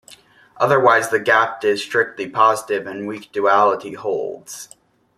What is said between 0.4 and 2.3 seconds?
Otherwise the gap is strictly